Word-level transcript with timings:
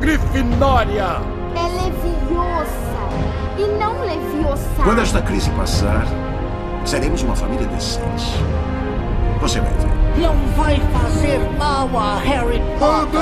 Grifinória! 0.00 1.20
É 1.54 1.68
leviosa 1.82 2.70
e 3.58 3.66
não 3.78 4.04
leviosa. 4.04 4.68
Quando 4.84 5.00
esta 5.00 5.22
crise 5.22 5.50
passar, 5.50 6.06
seremos 6.84 7.22
uma 7.22 7.34
família 7.34 7.66
decente. 7.66 8.32
Você 9.40 9.60
vai 9.60 9.72
ver. 9.72 10.20
Não 10.20 10.34
vai 10.54 10.80
fazer 10.92 11.38
mal 11.58 11.88
a 11.96 12.16
Harry 12.18 12.62
Potter. 12.78 13.20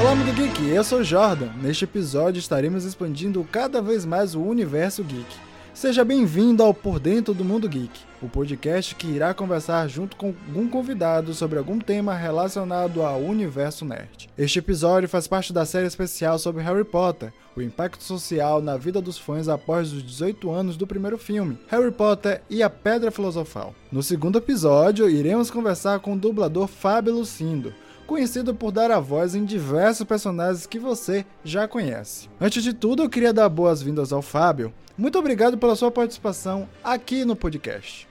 Olá, 0.00 0.14
mundo 0.14 0.32
geek, 0.32 0.66
eu 0.70 0.82
sou 0.82 1.04
Jordan. 1.04 1.50
Neste 1.60 1.84
episódio 1.84 2.38
estaremos 2.38 2.86
expandindo 2.86 3.46
cada 3.52 3.82
vez 3.82 4.06
mais 4.06 4.34
o 4.34 4.40
universo 4.40 5.04
geek. 5.04 5.45
Seja 5.76 6.06
bem-vindo 6.06 6.62
ao 6.62 6.72
Por 6.72 6.98
Dentro 6.98 7.34
do 7.34 7.44
Mundo 7.44 7.68
Geek, 7.68 8.00
o 8.22 8.30
podcast 8.30 8.94
que 8.94 9.08
irá 9.08 9.34
conversar 9.34 9.86
junto 9.88 10.16
com 10.16 10.34
algum 10.48 10.70
convidado 10.70 11.34
sobre 11.34 11.58
algum 11.58 11.78
tema 11.78 12.14
relacionado 12.14 13.02
ao 13.02 13.20
universo 13.20 13.84
nerd. 13.84 14.30
Este 14.38 14.58
episódio 14.58 15.06
faz 15.06 15.28
parte 15.28 15.52
da 15.52 15.66
série 15.66 15.86
especial 15.86 16.38
sobre 16.38 16.62
Harry 16.62 16.82
Potter, 16.82 17.30
o 17.54 17.60
impacto 17.60 18.02
social 18.02 18.62
na 18.62 18.78
vida 18.78 19.02
dos 19.02 19.18
fãs 19.18 19.48
após 19.48 19.92
os 19.92 20.02
18 20.02 20.50
anos 20.50 20.78
do 20.78 20.86
primeiro 20.86 21.18
filme, 21.18 21.58
Harry 21.68 21.92
Potter 21.92 22.40
e 22.48 22.62
a 22.62 22.70
Pedra 22.70 23.10
Filosofal. 23.10 23.74
No 23.92 24.02
segundo 24.02 24.38
episódio, 24.38 25.10
iremos 25.10 25.50
conversar 25.50 26.00
com 26.00 26.14
o 26.14 26.18
dublador 26.18 26.68
Fábio 26.68 27.12
Lucindo, 27.12 27.74
conhecido 28.06 28.54
por 28.54 28.72
dar 28.72 28.90
a 28.90 28.98
voz 28.98 29.34
em 29.34 29.44
diversos 29.44 30.06
personagens 30.06 30.64
que 30.64 30.78
você 30.78 31.26
já 31.44 31.68
conhece. 31.68 32.30
Antes 32.40 32.62
de 32.62 32.72
tudo, 32.72 33.02
eu 33.02 33.10
queria 33.10 33.34
dar 33.34 33.50
boas-vindas 33.50 34.10
ao 34.10 34.22
Fábio. 34.22 34.72
Muito 34.96 35.18
obrigado 35.18 35.58
pela 35.58 35.76
sua 35.76 35.90
participação 35.90 36.68
aqui 36.82 37.24
no 37.24 37.36
podcast. 37.36 38.08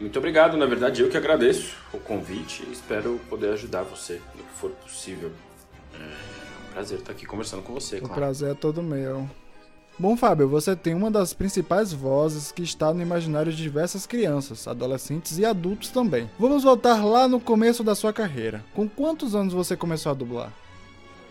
Muito 0.00 0.18
obrigado, 0.18 0.56
na 0.56 0.66
verdade 0.66 1.00
eu 1.02 1.08
que 1.08 1.16
agradeço 1.16 1.74
o 1.92 1.98
convite 1.98 2.64
e 2.68 2.72
espero 2.72 3.18
poder 3.30 3.52
ajudar 3.52 3.82
você 3.82 4.20
no 4.34 4.42
que 4.42 4.52
for 4.54 4.70
possível. 4.72 5.32
É 5.94 5.98
um 6.68 6.72
prazer 6.72 6.98
estar 6.98 7.12
aqui 7.12 7.24
conversando 7.24 7.62
com 7.62 7.72
você, 7.72 7.96
O 7.96 8.00
claro. 8.00 8.14
prazer 8.14 8.50
é 8.50 8.54
todo 8.54 8.82
meu. 8.82 9.28
Bom, 9.98 10.14
Fábio, 10.14 10.46
você 10.46 10.76
tem 10.76 10.92
uma 10.92 11.10
das 11.10 11.32
principais 11.32 11.90
vozes 11.90 12.52
que 12.52 12.62
está 12.62 12.92
no 12.92 13.00
imaginário 13.00 13.50
de 13.50 13.62
diversas 13.62 14.04
crianças, 14.06 14.68
adolescentes 14.68 15.38
e 15.38 15.44
adultos 15.46 15.88
também. 15.88 16.28
Vamos 16.38 16.64
voltar 16.64 17.02
lá 17.02 17.26
no 17.26 17.40
começo 17.40 17.82
da 17.82 17.94
sua 17.94 18.12
carreira. 18.12 18.62
Com 18.74 18.86
quantos 18.86 19.34
anos 19.34 19.54
você 19.54 19.74
começou 19.74 20.12
a 20.12 20.14
dublar? 20.14 20.52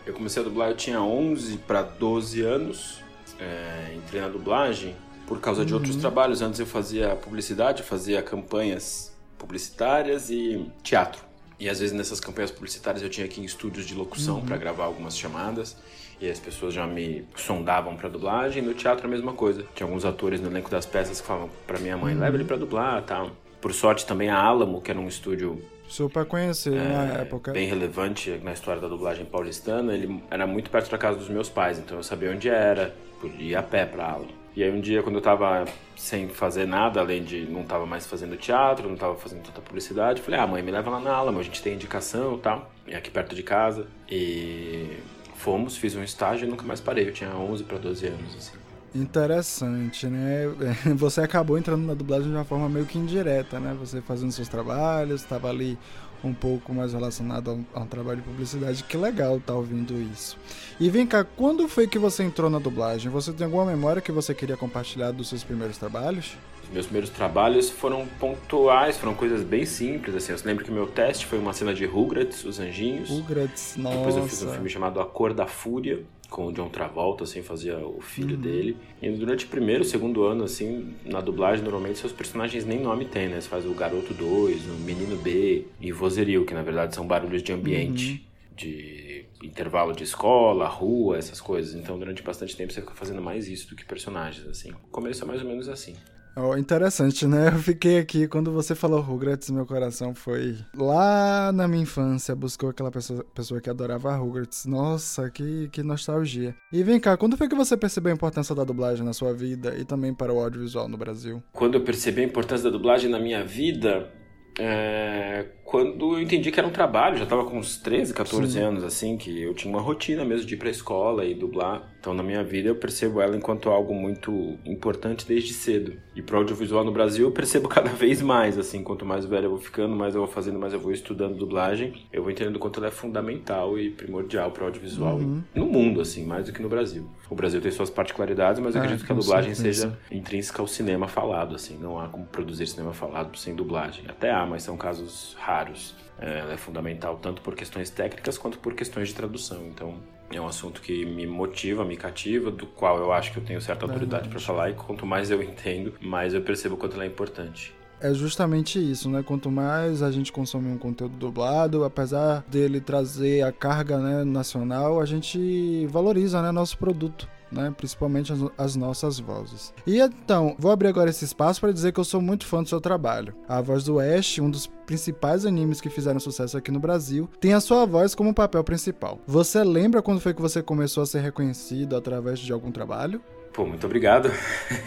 Eu 0.04 0.14
comecei 0.14 0.42
a 0.42 0.44
dublar, 0.44 0.70
eu 0.70 0.76
tinha 0.76 1.00
11 1.00 1.58
para 1.58 1.82
12 1.82 2.40
anos, 2.40 3.00
é, 3.40 3.94
entrei 3.94 4.20
na 4.20 4.28
dublagem 4.28 4.94
por 5.26 5.40
causa 5.40 5.64
de 5.64 5.74
outros 5.74 5.96
trabalhos. 5.96 6.42
Antes 6.42 6.60
eu 6.60 6.66
fazia 6.66 7.16
publicidade, 7.16 7.82
fazia 7.82 8.22
campanhas 8.22 9.14
publicitárias 9.38 10.30
e 10.30 10.66
teatro. 10.82 11.24
E 11.58 11.68
às 11.68 11.80
vezes 11.80 11.94
nessas 11.94 12.20
campanhas 12.20 12.50
publicitárias 12.50 13.02
eu 13.02 13.08
tinha 13.08 13.26
que 13.26 13.40
ir 13.40 13.42
em 13.42 13.46
estúdios 13.46 13.86
de 13.86 13.94
locução 13.94 14.40
para 14.40 14.56
gravar 14.56 14.84
algumas 14.84 15.16
chamadas. 15.16 15.76
E 16.20 16.30
as 16.30 16.38
pessoas 16.38 16.72
já 16.72 16.86
me 16.86 17.26
sondavam 17.34 17.94
para 17.96 18.08
dublagem. 18.08 18.62
No 18.62 18.72
teatro 18.72 19.06
a 19.06 19.10
mesma 19.10 19.32
coisa. 19.32 19.64
Tinha 19.74 19.86
alguns 19.86 20.04
atores 20.04 20.40
no 20.40 20.48
elenco 20.48 20.70
das 20.70 20.86
peças 20.86 21.20
que 21.20 21.26
falavam 21.26 21.50
para 21.66 21.78
minha 21.78 21.96
mãe, 21.96 22.14
leva 22.14 22.36
ele 22.36 22.44
para 22.44 22.56
dublar, 22.56 23.02
tal. 23.02 23.32
Por 23.60 23.72
sorte 23.74 24.06
também 24.06 24.30
a 24.30 24.38
Alamo, 24.38 24.80
que 24.80 24.90
era 24.90 25.00
um 25.00 25.08
estúdio 25.08 25.62
Super 25.88 26.24
conhecido 26.24 26.76
na 26.76 27.20
época. 27.20 27.52
É, 27.52 27.54
bem 27.54 27.68
relevante 27.68 28.40
na 28.42 28.52
história 28.52 28.80
da 28.80 28.88
dublagem 28.88 29.24
paulistana. 29.24 29.94
Ele 29.94 30.20
era 30.30 30.46
muito 30.46 30.70
perto 30.70 30.90
da 30.90 30.98
casa 30.98 31.18
dos 31.18 31.28
meus 31.28 31.48
pais, 31.48 31.78
então 31.78 31.96
eu 31.96 32.02
sabia 32.02 32.30
onde 32.30 32.48
era, 32.48 32.94
podia 33.20 33.60
a 33.60 33.62
pé 33.62 33.84
pra 33.84 34.10
aula. 34.10 34.28
E 34.54 34.62
aí 34.62 34.70
um 34.70 34.80
dia, 34.80 35.02
quando 35.02 35.16
eu 35.16 35.20
tava 35.20 35.66
sem 35.96 36.28
fazer 36.28 36.66
nada, 36.66 37.00
além 37.00 37.22
de 37.22 37.40
não 37.44 37.62
tava 37.62 37.84
mais 37.84 38.06
fazendo 38.06 38.36
teatro, 38.36 38.88
não 38.88 38.96
tava 38.96 39.14
fazendo 39.14 39.42
tanta 39.42 39.60
publicidade, 39.60 40.22
falei, 40.22 40.40
ah, 40.40 40.46
mãe, 40.46 40.62
me 40.62 40.70
leva 40.70 40.90
lá 40.90 40.98
na 40.98 41.12
aula, 41.12 41.38
a 41.38 41.42
gente 41.42 41.62
tem 41.62 41.74
indicação 41.74 42.36
e 42.36 42.38
tal, 42.38 42.70
é 42.86 42.96
aqui 42.96 43.10
perto 43.10 43.34
de 43.34 43.42
casa. 43.42 43.86
E 44.10 44.96
fomos, 45.36 45.76
fiz 45.76 45.94
um 45.94 46.02
estágio 46.02 46.46
e 46.46 46.50
nunca 46.50 46.64
mais 46.64 46.80
parei. 46.80 47.06
Eu 47.08 47.12
tinha 47.12 47.30
11 47.30 47.64
para 47.64 47.78
12 47.78 48.06
anos, 48.06 48.36
assim. 48.36 48.56
Interessante, 48.94 50.06
né? 50.06 50.46
Você 50.96 51.20
acabou 51.20 51.58
entrando 51.58 51.84
na 51.84 51.92
dublagem 51.92 52.30
de 52.30 52.34
uma 52.34 52.44
forma 52.44 52.68
meio 52.68 52.86
que 52.86 52.98
indireta, 52.98 53.60
né? 53.60 53.76
Você 53.78 54.00
fazendo 54.00 54.32
seus 54.32 54.48
trabalhos, 54.48 55.20
estava 55.20 55.50
ali 55.50 55.78
um 56.24 56.34
pouco 56.34 56.72
mais 56.72 56.92
relacionado 56.92 57.50
ao, 57.50 57.82
ao 57.82 57.86
trabalho 57.86 58.18
de 58.18 58.28
publicidade. 58.28 58.84
Que 58.84 58.96
legal 58.96 59.40
tá 59.44 59.54
ouvindo 59.54 59.94
isso. 60.12 60.36
E 60.78 60.90
vem 60.90 61.06
cá, 61.06 61.24
quando 61.24 61.68
foi 61.68 61.86
que 61.86 61.98
você 61.98 62.22
entrou 62.22 62.50
na 62.50 62.58
dublagem? 62.58 63.10
Você 63.10 63.32
tem 63.32 63.44
alguma 63.44 63.64
memória 63.64 64.02
que 64.02 64.12
você 64.12 64.34
queria 64.34 64.56
compartilhar 64.56 65.12
dos 65.12 65.28
seus 65.28 65.44
primeiros 65.44 65.78
trabalhos? 65.78 66.36
Os 66.64 66.72
meus 66.72 66.86
primeiros 66.86 67.10
trabalhos 67.10 67.70
foram 67.70 68.06
pontuais, 68.18 68.96
foram 68.96 69.14
coisas 69.14 69.44
bem 69.44 69.64
simples, 69.64 70.16
assim. 70.16 70.32
Eu 70.32 70.38
lembro 70.44 70.64
que 70.64 70.70
meu 70.70 70.86
teste 70.86 71.24
foi 71.24 71.38
uma 71.38 71.52
cena 71.52 71.72
de 71.72 71.86
Rugrats, 71.86 72.44
Os 72.44 72.58
Anjinhos. 72.58 73.08
Rugrats, 73.08 73.76
nossa. 73.76 73.96
Depois 73.96 74.16
eu 74.16 74.26
fiz 74.26 74.42
um 74.42 74.52
filme 74.52 74.68
chamado 74.68 75.00
A 75.00 75.06
Cor 75.06 75.32
da 75.32 75.46
Fúria, 75.46 76.02
com 76.28 76.46
o 76.46 76.52
John 76.52 76.68
Travolta, 76.68 77.24
assim, 77.24 77.42
fazia 77.42 77.78
o 77.78 78.00
filho 78.00 78.36
dele. 78.36 78.76
E 79.00 79.10
durante 79.10 79.44
o 79.44 79.48
primeiro, 79.48 79.84
segundo 79.84 80.24
ano, 80.24 80.44
assim, 80.44 80.94
na 81.04 81.20
dublagem, 81.20 81.62
normalmente 81.64 81.98
seus 81.98 82.12
personagens 82.12 82.64
nem 82.64 82.80
nome 82.80 83.04
tem, 83.04 83.28
né? 83.28 83.40
Você 83.40 83.48
faz 83.48 83.64
o 83.66 83.74
Garoto 83.74 84.12
2, 84.14 84.66
o 84.66 84.74
Menino 84.84 85.16
B 85.16 85.66
e 85.80 85.92
Vozerio, 85.92 86.44
que 86.44 86.54
na 86.54 86.62
verdade 86.62 86.94
são 86.94 87.06
barulhos 87.06 87.42
de 87.42 87.52
ambiente. 87.52 88.26
De 88.54 89.26
intervalo 89.42 89.92
de 89.92 90.02
escola, 90.02 90.66
rua, 90.66 91.18
essas 91.18 91.40
coisas. 91.40 91.74
Então, 91.74 91.98
durante 91.98 92.22
bastante 92.22 92.56
tempo, 92.56 92.72
você 92.72 92.80
fica 92.80 92.94
fazendo 92.94 93.20
mais 93.20 93.48
isso 93.48 93.68
do 93.68 93.76
que 93.76 93.84
personagens, 93.84 94.46
assim. 94.48 94.70
O 94.70 94.90
começo 94.90 95.22
é 95.22 95.26
mais 95.26 95.42
ou 95.42 95.48
menos 95.48 95.68
assim. 95.68 95.94
Oh, 96.38 96.54
interessante, 96.54 97.26
né? 97.26 97.48
Eu 97.48 97.58
fiquei 97.58 97.98
aqui, 97.98 98.28
quando 98.28 98.52
você 98.52 98.74
falou 98.74 99.00
Rugrats, 99.00 99.48
meu 99.48 99.64
coração 99.64 100.14
foi 100.14 100.54
lá 100.76 101.50
na 101.50 101.66
minha 101.66 101.82
infância, 101.82 102.36
buscou 102.36 102.68
aquela 102.68 102.90
pessoa, 102.90 103.24
pessoa 103.34 103.58
que 103.58 103.70
adorava 103.70 104.14
Rugrats. 104.14 104.66
Nossa, 104.66 105.30
que, 105.30 105.70
que 105.70 105.82
nostalgia. 105.82 106.54
E 106.70 106.82
vem 106.82 107.00
cá, 107.00 107.16
quando 107.16 107.38
foi 107.38 107.48
que 107.48 107.54
você 107.54 107.74
percebeu 107.74 108.12
a 108.12 108.14
importância 108.14 108.54
da 108.54 108.64
dublagem 108.64 109.02
na 109.02 109.14
sua 109.14 109.32
vida 109.32 109.74
e 109.78 109.84
também 109.84 110.12
para 110.12 110.30
o 110.30 110.38
audiovisual 110.38 110.86
no 110.88 110.98
Brasil? 110.98 111.42
Quando 111.52 111.76
eu 111.76 111.80
percebi 111.80 112.20
a 112.20 112.24
importância 112.24 112.70
da 112.70 112.76
dublagem 112.76 113.08
na 113.08 113.18
minha 113.18 113.42
vida, 113.42 114.12
é, 114.58 115.46
quando 115.64 116.16
eu 116.16 116.20
entendi 116.20 116.50
que 116.50 116.58
era 116.58 116.68
um 116.68 116.72
trabalho, 116.72 117.16
já 117.16 117.24
estava 117.24 117.44
com 117.44 117.58
uns 117.58 117.78
13, 117.78 118.12
14 118.12 118.52
Sim. 118.52 118.60
anos, 118.60 118.84
assim, 118.84 119.16
que 119.16 119.42
eu 119.42 119.54
tinha 119.54 119.72
uma 119.72 119.82
rotina 119.82 120.24
mesmo 120.24 120.46
de 120.46 120.54
ir 120.54 120.58
pra 120.58 120.70
escola 120.70 121.24
e 121.24 121.34
dublar. 121.34 121.95
Então, 122.06 122.14
na 122.14 122.22
minha 122.22 122.44
vida, 122.44 122.68
eu 122.68 122.76
percebo 122.76 123.20
ela 123.20 123.36
enquanto 123.36 123.68
algo 123.68 123.92
muito 123.92 124.56
importante 124.64 125.26
desde 125.26 125.52
cedo. 125.52 125.94
E 126.14 126.22
pro 126.22 126.36
audiovisual 126.36 126.84
no 126.84 126.92
Brasil, 126.92 127.26
eu 127.26 127.32
percebo 127.32 127.66
cada 127.68 127.90
vez 127.90 128.22
mais, 128.22 128.56
assim, 128.56 128.80
quanto 128.84 129.04
mais 129.04 129.24
velho 129.24 129.46
eu 129.46 129.50
vou 129.50 129.58
ficando, 129.58 129.96
mais 129.96 130.14
eu 130.14 130.20
vou 130.20 130.30
fazendo, 130.30 130.56
mais 130.56 130.72
eu 130.72 130.78
vou 130.78 130.92
estudando 130.92 131.34
dublagem, 131.36 132.06
eu 132.12 132.22
vou 132.22 132.30
entendendo 132.30 132.54
o 132.54 132.58
quanto 132.60 132.78
ela 132.78 132.86
é 132.86 132.90
fundamental 132.92 133.76
e 133.76 133.90
primordial 133.90 134.52
pro 134.52 134.66
audiovisual 134.66 135.18
no 135.52 135.66
mundo, 135.66 136.00
assim, 136.00 136.24
mais 136.24 136.46
do 136.46 136.52
que 136.52 136.62
no 136.62 136.68
Brasil. 136.68 137.10
O 137.28 137.34
Brasil 137.34 137.60
tem 137.60 137.72
suas 137.72 137.90
particularidades, 137.90 138.60
mas 138.62 138.76
eu 138.76 138.80
Ah, 138.80 138.84
acredito 138.84 139.04
que 139.04 139.10
a 139.12 139.16
dublagem 139.16 139.52
certeza. 139.52 139.88
seja 139.88 139.98
intrínseca 140.16 140.62
ao 140.62 140.68
cinema 140.68 141.08
falado, 141.08 141.56
assim, 141.56 141.76
não 141.76 141.98
há 141.98 142.06
como 142.06 142.24
produzir 142.26 142.68
cinema 142.68 142.92
falado 142.92 143.36
sem 143.36 143.52
dublagem. 143.56 144.04
Até 144.06 144.30
há, 144.30 144.46
mas 144.46 144.62
são 144.62 144.76
casos 144.76 145.34
raros. 145.40 145.92
É, 146.20 146.38
Ela 146.38 146.52
é 146.52 146.56
fundamental 146.56 147.18
tanto 147.20 147.42
por 147.42 147.54
questões 147.56 147.90
técnicas 147.90 148.38
quanto 148.38 148.58
por 148.58 148.74
questões 148.74 149.08
de 149.08 149.14
tradução. 149.14 149.66
Então, 149.66 149.96
é 150.30 150.40
um 150.40 150.46
assunto 150.46 150.80
que 150.80 151.04
me 151.04 151.26
motiva, 151.26 151.84
me 151.84 151.96
cativa, 151.96 152.50
do 152.50 152.66
qual 152.66 152.98
eu 152.98 153.12
acho 153.12 153.32
que 153.32 153.38
eu 153.38 153.44
tenho 153.44 153.60
certa 153.60 153.84
autoridade 153.84 154.28
para 154.28 154.40
falar 154.40 154.70
e 154.70 154.74
quanto 154.74 155.06
mais 155.06 155.30
eu 155.30 155.42
entendo, 155.42 155.94
mais 156.00 156.34
eu 156.34 156.42
percebo 156.42 156.74
o 156.74 156.78
quanto 156.78 156.94
ela 156.94 157.04
é 157.04 157.06
importante. 157.06 157.74
É 157.98 158.12
justamente 158.12 158.78
isso, 158.78 159.08
né? 159.08 159.22
Quanto 159.22 159.50
mais 159.50 160.02
a 160.02 160.10
gente 160.10 160.30
consome 160.30 160.70
um 160.70 160.76
conteúdo 160.76 161.16
dublado, 161.16 161.82
apesar 161.82 162.44
dele 162.46 162.78
trazer 162.78 163.42
a 163.42 163.50
carga 163.50 163.98
né, 163.98 164.22
nacional, 164.22 165.00
a 165.00 165.06
gente 165.06 165.86
valoriza 165.86 166.42
né, 166.42 166.52
nosso 166.52 166.76
produto. 166.76 167.26
Né, 167.50 167.72
principalmente 167.76 168.32
as, 168.32 168.40
as 168.58 168.74
nossas 168.74 169.20
vozes. 169.20 169.72
E 169.86 170.00
então, 170.00 170.56
vou 170.58 170.72
abrir 170.72 170.88
agora 170.88 171.10
esse 171.10 171.24
espaço 171.24 171.60
para 171.60 171.72
dizer 171.72 171.92
que 171.92 172.00
eu 172.00 172.04
sou 172.04 172.20
muito 172.20 172.44
fã 172.44 172.60
do 172.60 172.68
seu 172.68 172.80
trabalho. 172.80 173.34
A 173.48 173.60
voz 173.60 173.84
do 173.84 174.00
Ash, 174.00 174.40
um 174.40 174.50
dos 174.50 174.66
principais 174.66 175.46
animes 175.46 175.80
que 175.80 175.88
fizeram 175.88 176.18
sucesso 176.18 176.58
aqui 176.58 176.72
no 176.72 176.80
Brasil, 176.80 177.30
tem 177.40 177.54
a 177.54 177.60
sua 177.60 177.86
voz 177.86 178.16
como 178.16 178.34
papel 178.34 178.64
principal. 178.64 179.20
Você 179.28 179.62
lembra 179.62 180.02
quando 180.02 180.20
foi 180.20 180.34
que 180.34 180.42
você 180.42 180.60
começou 180.60 181.04
a 181.04 181.06
ser 181.06 181.20
reconhecido 181.20 181.94
através 181.94 182.40
de 182.40 182.52
algum 182.52 182.72
trabalho? 182.72 183.20
Pô, 183.56 183.64
muito 183.64 183.86
obrigado. 183.86 184.30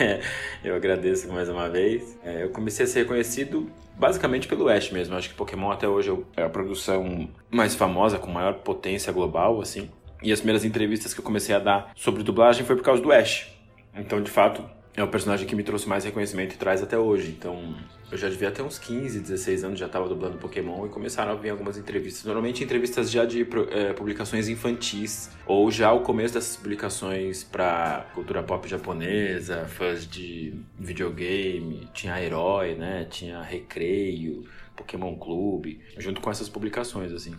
eu 0.64 0.76
agradeço 0.76 1.28
mais 1.34 1.50
uma 1.50 1.68
vez. 1.68 2.16
É, 2.24 2.44
eu 2.44 2.50
comecei 2.50 2.86
a 2.86 2.88
ser 2.88 3.00
reconhecido 3.00 3.68
basicamente 3.98 4.48
pelo 4.48 4.70
Ash 4.70 4.92
mesmo. 4.92 5.16
Acho 5.16 5.30
que 5.30 5.36
Pokémon 5.36 5.72
até 5.72 5.88
hoje 5.88 6.16
é 6.38 6.44
a 6.44 6.50
produção 6.50 7.28
mais 7.50 7.74
famosa, 7.74 8.20
com 8.20 8.32
maior 8.32 8.54
potência 8.60 9.12
global, 9.12 9.60
assim. 9.60 9.90
E 10.22 10.32
as 10.32 10.40
primeiras 10.40 10.66
entrevistas 10.66 11.14
que 11.14 11.20
eu 11.20 11.24
comecei 11.24 11.56
a 11.56 11.60
dar 11.60 11.92
sobre 11.96 12.24
dublagem 12.24 12.66
foi 12.66 12.76
por 12.76 12.84
causa 12.84 13.02
do 13.02 13.12
Ash. 13.12 13.48
Então, 13.96 14.22
de 14.22 14.30
fato, 14.30 14.64
é 14.96 15.04
o 15.04 15.08
personagem 15.08 15.48
que 15.48 15.56
me 15.56 15.64
trouxe 15.64 15.88
mais 15.88 16.04
reconhecimento 16.04 16.56
e 16.56 16.58
traz 16.58 16.84
até 16.84 16.98
hoje. 16.98 17.30
Então, 17.30 17.76
eu 18.12 18.18
já 18.18 18.28
devia 18.28 18.52
ter 18.52 18.62
uns 18.62 18.78
15, 18.78 19.20
16 19.20 19.64
anos, 19.64 19.80
já 19.80 19.86
estava 19.86 20.10
dublando 20.10 20.38
Pokémon 20.38 20.86
e 20.86 20.90
começaram 20.90 21.32
a 21.32 21.36
vir 21.36 21.50
algumas 21.50 21.78
entrevistas. 21.78 22.26
Normalmente 22.26 22.64
entrevistas 22.64 23.10
já 23.10 23.24
de 23.24 23.48
é, 23.72 23.94
publicações 23.94 24.50
infantis, 24.50 25.30
ou 25.46 25.72
já 25.72 25.92
o 25.94 26.02
começo 26.02 26.34
dessas 26.34 26.58
publicações 26.58 27.44
para 27.44 28.08
cultura 28.14 28.44
pop 28.44 28.68
japonesa, 28.68 29.66
fãs 29.66 30.06
de 30.06 30.54
videogame, 30.78 31.88
tinha 31.94 32.22
Herói, 32.22 32.76
né? 32.76 33.06
Tinha 33.10 33.42
Recreio, 33.42 34.44
Pokémon 34.76 35.16
Clube, 35.16 35.82
junto 35.98 36.20
com 36.20 36.30
essas 36.32 36.50
publicações, 36.50 37.14
assim. 37.14 37.36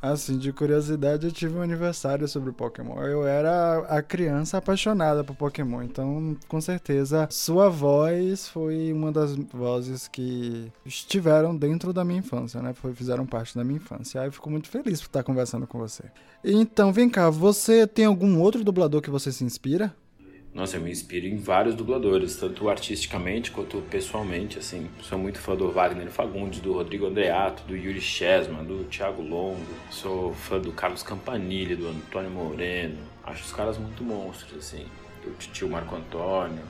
Assim, 0.00 0.38
de 0.38 0.52
curiosidade, 0.52 1.26
eu 1.26 1.32
tive 1.32 1.56
um 1.58 1.62
aniversário 1.62 2.28
sobre 2.28 2.52
Pokémon. 2.52 3.02
Eu 3.02 3.26
era 3.26 3.78
a 3.88 4.00
criança 4.00 4.56
apaixonada 4.56 5.24
por 5.24 5.34
Pokémon, 5.34 5.82
então 5.82 6.36
com 6.46 6.60
certeza 6.60 7.26
sua 7.30 7.68
voz 7.68 8.46
foi 8.46 8.92
uma 8.92 9.10
das 9.10 9.34
vozes 9.34 10.06
que 10.06 10.72
estiveram 10.86 11.56
dentro 11.56 11.92
da 11.92 12.04
minha 12.04 12.20
infância, 12.20 12.62
né? 12.62 12.72
Foi, 12.72 12.94
fizeram 12.94 13.26
parte 13.26 13.56
da 13.56 13.64
minha 13.64 13.78
infância. 13.78 14.20
Aí 14.20 14.28
eu 14.28 14.32
fico 14.32 14.48
muito 14.48 14.68
feliz 14.68 15.00
por 15.00 15.08
estar 15.08 15.24
conversando 15.24 15.66
com 15.66 15.78
você. 15.78 16.04
Então, 16.44 16.92
vem 16.92 17.10
cá, 17.10 17.28
você 17.28 17.84
tem 17.84 18.04
algum 18.04 18.38
outro 18.40 18.62
dublador 18.62 19.02
que 19.02 19.10
você 19.10 19.32
se 19.32 19.42
inspira? 19.42 19.92
Nossa, 20.54 20.76
eu 20.76 20.80
me 20.80 20.90
inspiro 20.90 21.26
em 21.26 21.36
vários 21.36 21.74
dubladores, 21.74 22.36
tanto 22.36 22.68
artisticamente 22.68 23.50
quanto 23.50 23.80
pessoalmente, 23.82 24.58
assim. 24.58 24.88
Sou 25.00 25.18
muito 25.18 25.38
fã 25.38 25.54
do 25.54 25.70
Wagner 25.70 26.10
Fagundes, 26.10 26.60
do 26.60 26.72
Rodrigo 26.72 27.06
Andreato, 27.06 27.62
do 27.64 27.76
Yuri 27.76 28.00
Chesma, 28.00 28.64
do 28.64 28.84
Thiago 28.84 29.22
Longo. 29.22 29.60
Sou 29.90 30.32
fã 30.34 30.58
do 30.58 30.72
Carlos 30.72 31.02
Campanile, 31.02 31.76
do 31.76 31.86
Antônio 31.88 32.30
Moreno. 32.30 32.98
Acho 33.22 33.44
os 33.44 33.52
caras 33.52 33.78
muito 33.78 34.02
monstros, 34.02 34.58
assim. 34.58 34.86
Do 35.22 35.30
tio 35.52 35.68
Marco 35.68 35.94
Antônio. 35.94 36.62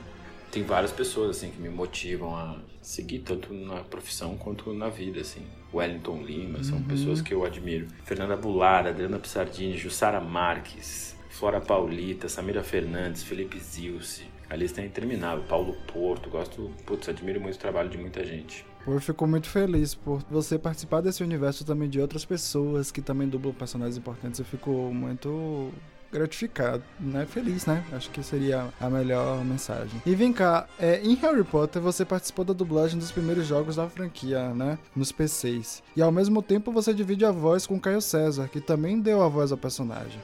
Tem 0.51 0.63
várias 0.63 0.91
pessoas, 0.91 1.37
assim, 1.37 1.49
que 1.51 1.61
me 1.61 1.69
motivam 1.69 2.35
a 2.35 2.57
seguir 2.81 3.19
tanto 3.19 3.53
na 3.53 3.81
profissão 3.81 4.35
quanto 4.35 4.73
na 4.73 4.89
vida, 4.89 5.21
assim. 5.21 5.41
Wellington 5.73 6.23
Lima, 6.23 6.63
são 6.63 6.77
uhum. 6.77 6.83
pessoas 6.83 7.21
que 7.21 7.33
eu 7.33 7.45
admiro. 7.45 7.87
Fernanda 8.03 8.35
Bular, 8.35 8.87
Adriana 8.87 9.19
Pissardini, 9.19 9.77
Jussara 9.77 10.19
Marques, 10.19 11.15
Flora 11.29 11.61
Paulita, 11.61 12.27
Samira 12.27 12.63
Fernandes, 12.63 13.23
Felipe 13.23 13.59
Zilce. 13.59 14.27
A 14.49 14.55
lista 14.55 14.81
é 14.81 14.85
interminável. 14.85 15.43
Paulo 15.47 15.77
Porto, 15.93 16.29
gosto, 16.29 16.71
putz, 16.85 17.07
admiro 17.07 17.39
muito 17.39 17.55
o 17.55 17.59
trabalho 17.59 17.89
de 17.89 17.97
muita 17.97 18.25
gente. 18.25 18.65
Eu 18.87 18.99
fico 18.99 19.27
muito 19.27 19.47
feliz 19.47 19.93
por 19.93 20.23
você 20.29 20.57
participar 20.57 21.01
desse 21.01 21.23
universo 21.23 21.63
também 21.63 21.87
de 21.87 22.01
outras 22.01 22.25
pessoas 22.25 22.91
que 22.91 23.01
também 23.01 23.27
dublam 23.27 23.53
personagens 23.53 23.97
importantes. 23.97 24.39
Eu 24.39 24.45
fico 24.45 24.71
muito 24.71 25.71
gratificado, 26.11 26.83
né? 26.99 27.25
Feliz, 27.25 27.67
né? 27.67 27.85
Acho 27.91 28.09
que 28.09 28.23
seria 28.23 28.67
a 28.79 28.89
melhor 28.89 29.43
mensagem. 29.45 30.01
E 30.05 30.15
vem 30.15 30.33
cá, 30.33 30.67
é, 30.79 30.99
em 31.01 31.13
Harry 31.15 31.43
Potter 31.43 31.79
você 31.81 32.03
participou 32.03 32.43
da 32.43 32.53
dublagem 32.53 32.97
dos 32.97 33.11
primeiros 33.11 33.45
jogos 33.45 33.75
da 33.75 33.87
franquia, 33.87 34.53
né? 34.55 34.79
Nos 34.95 35.11
PCs. 35.11 35.83
E 35.95 36.01
ao 36.01 36.11
mesmo 36.11 36.41
tempo 36.41 36.71
você 36.71 36.91
divide 36.91 37.25
a 37.25 37.31
voz 37.31 37.67
com 37.67 37.79
Caio 37.79 38.01
César, 38.01 38.47
que 38.47 38.59
também 38.59 38.99
deu 38.99 39.21
a 39.21 39.29
voz 39.29 39.51
ao 39.51 39.57
personagem. 39.57 40.19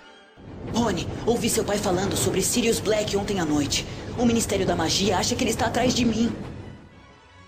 Rony, 0.74 1.08
ouvi 1.26 1.50
seu 1.50 1.64
pai 1.64 1.78
falando 1.78 2.16
sobre 2.16 2.42
Sirius 2.42 2.80
Black 2.80 3.16
ontem 3.16 3.40
à 3.40 3.46
noite. 3.46 3.86
O 4.18 4.26
Ministério 4.26 4.66
da 4.66 4.76
Magia 4.76 5.18
acha 5.18 5.36
que 5.36 5.44
ele 5.44 5.52
está 5.52 5.68
atrás 5.68 5.94
de 5.94 6.06
mim. 6.06 6.32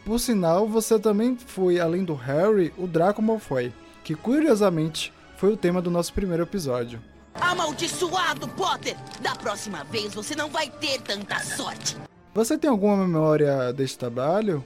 Por 0.06 0.20
sinal, 0.20 0.68
você 0.68 0.98
também 0.98 1.38
foi, 1.38 1.80
além 1.80 2.04
do 2.06 2.14
Harry, 2.14 2.74
o 2.78 2.88
Draco 2.88 3.22
Malfoy, 3.22 3.74
que 4.04 4.16
curiosamente 4.16 5.12
foi 5.36 5.52
o 5.52 5.58
tema 5.58 5.82
do 5.82 5.92
nosso 5.92 6.14
primeiro 6.14 6.44
episódio. 6.44 7.02
Amaldiçoado, 7.36 8.48
Potter! 8.50 8.96
Da 9.22 9.36
próxima 9.36 9.84
vez 9.84 10.14
você 10.14 10.36
não 10.36 10.50
vai 10.50 10.70
ter 10.70 11.02
tanta 11.02 11.40
sorte. 11.40 11.98
Você 12.34 12.58
tem 12.58 12.70
alguma 12.70 12.96
memória 12.96 13.74
deste 13.74 13.98
trabalho? 13.98 14.64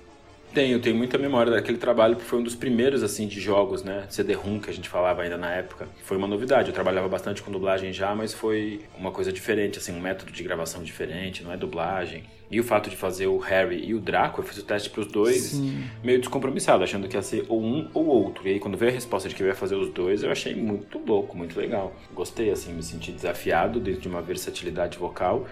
Tenho, 0.54 0.82
tenho 0.82 0.98
muita 0.98 1.18
memória 1.18 1.50
daquele 1.50 1.78
trabalho, 1.78 2.16
porque 2.16 2.30
foi 2.30 2.40
um 2.40 2.44
dos 2.44 2.56
primeiros, 2.56 3.04
assim, 3.04 3.26
de 3.26 3.40
jogos, 3.40 3.84
né? 3.84 4.06
CD-ROM, 4.10 4.60
que 4.60 4.70
a 4.70 4.74
gente 4.74 4.90
falava 4.90 5.22
ainda 5.22 5.38
na 5.38 5.50
época. 5.50 5.88
Foi 6.04 6.18
uma 6.18 6.28
novidade, 6.28 6.68
eu 6.68 6.74
trabalhava 6.74 7.08
bastante 7.08 7.42
com 7.42 7.50
dublagem 7.50 7.94
já, 7.94 8.14
mas 8.14 8.34
foi 8.34 8.82
uma 8.98 9.12
coisa 9.12 9.32
diferente, 9.32 9.78
assim, 9.78 9.94
um 9.94 10.02
método 10.02 10.30
de 10.30 10.44
gravação 10.44 10.84
diferente, 10.84 11.42
não 11.42 11.54
é 11.54 11.58
dublagem. 11.58 12.26
E 12.50 12.60
o 12.60 12.66
fato 12.66 12.90
de 12.90 12.98
fazer 12.98 13.28
o 13.28 13.38
Harry 13.38 13.82
e 13.82 13.94
o 13.94 14.00
Draco, 14.02 14.42
eu 14.42 14.46
fiz 14.46 14.58
o 14.58 14.64
teste 14.64 14.90
para 14.90 15.00
os 15.00 15.08
dois, 15.08 15.42
Sim. 15.42 15.86
meio 16.04 16.20
descompromissado, 16.20 16.84
achando 16.84 17.08
que 17.08 17.16
ia 17.16 17.22
ser 17.22 17.46
ou 17.48 17.64
um 17.64 17.90
ou 17.94 18.06
outro. 18.08 18.46
E 18.46 18.52
aí, 18.52 18.60
quando 18.60 18.78
veio 18.78 18.92
a 18.92 18.94
resposta 18.94 19.30
de 19.30 19.36
que 19.36 19.42
eu 19.42 19.48
ia 19.48 19.56
fazer 19.56 19.76
os 19.76 19.90
dois, 19.90 20.22
eu 20.22 20.30
achei 20.30 20.54
muito 20.54 21.00
louco, 21.00 21.38
muito 21.38 21.58
legal. 21.58 21.96
Gostei, 22.14 22.52
assim, 22.52 22.74
me 22.74 22.84
senti 22.84 23.14
desafiado 23.14 23.80
dentro 23.80 24.02
de 24.02 24.10
uma 24.10 24.22
versatilidade 24.22 24.98
vocal 24.98 25.48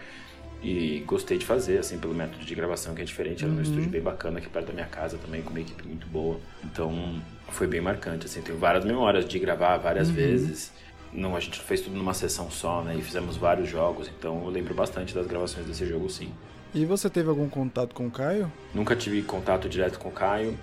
e 0.61 1.03
gostei 1.05 1.37
de 1.37 1.45
fazer, 1.45 1.77
assim, 1.77 1.97
pelo 1.97 2.13
método 2.13 2.43
de 2.43 2.55
gravação 2.55 2.93
que 2.93 3.01
é 3.01 3.05
diferente. 3.05 3.43
Era 3.43 3.51
uhum. 3.51 3.59
um 3.59 3.61
estúdio 3.61 3.89
bem 3.89 4.01
bacana 4.01 4.39
aqui 4.39 4.49
perto 4.49 4.67
da 4.67 4.73
minha 4.73 4.85
casa 4.85 5.17
também, 5.17 5.41
com 5.41 5.51
uma 5.51 5.59
equipe 5.59 5.87
muito 5.87 6.05
boa. 6.07 6.39
Então, 6.63 7.21
foi 7.49 7.67
bem 7.67 7.79
marcante, 7.79 8.25
assim. 8.25 8.41
Tenho 8.41 8.57
várias 8.57 8.83
memórias 8.83 9.25
de 9.25 9.39
gravar 9.39 9.77
várias 9.77 10.09
uhum. 10.09 10.15
vezes. 10.15 10.71
Não, 11.13 11.35
a 11.35 11.39
gente 11.39 11.59
fez 11.59 11.81
tudo 11.81 11.95
numa 11.95 12.13
sessão 12.13 12.51
só, 12.51 12.83
né? 12.83 12.95
E 12.95 13.01
fizemos 13.01 13.37
vários 13.37 13.67
jogos, 13.69 14.07
então 14.07 14.43
eu 14.43 14.49
lembro 14.49 14.75
bastante 14.75 15.15
das 15.15 15.25
gravações 15.25 15.65
desse 15.65 15.85
jogo, 15.85 16.09
sim. 16.09 16.31
E 16.73 16.85
você 16.85 17.09
teve 17.09 17.29
algum 17.29 17.49
contato 17.49 17.95
com 17.95 18.05
o 18.05 18.11
Caio? 18.11 18.51
Nunca 18.75 18.95
tive 18.95 19.23
contato 19.23 19.67
direto 19.67 19.97
com 19.97 20.09
o 20.09 20.11
Caio. 20.11 20.55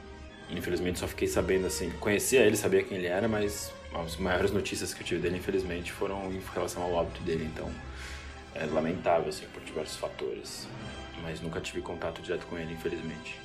Infelizmente, 0.48 1.00
só 1.00 1.08
fiquei 1.08 1.26
sabendo, 1.26 1.66
assim, 1.66 1.90
conhecia 1.98 2.42
ele, 2.42 2.56
sabia 2.56 2.82
quem 2.84 2.98
ele 2.98 3.08
era, 3.08 3.26
mas 3.26 3.72
as 3.92 4.16
maiores 4.16 4.52
notícias 4.52 4.94
que 4.94 5.02
eu 5.02 5.06
tive 5.06 5.20
dele, 5.20 5.38
infelizmente, 5.38 5.90
foram 5.90 6.30
em 6.30 6.40
relação 6.54 6.82
ao 6.82 6.92
óbito 6.92 7.20
dele, 7.22 7.48
então 7.52 7.68
é 8.60 8.66
lamentável, 8.66 9.28
assim, 9.28 9.46
por 9.52 9.62
diversos 9.62 9.96
fatores. 9.96 10.68
Mas 11.22 11.40
nunca 11.40 11.60
tive 11.60 11.80
contato 11.80 12.20
direto 12.22 12.46
com 12.46 12.58
ele, 12.58 12.72
infelizmente. 12.72 13.38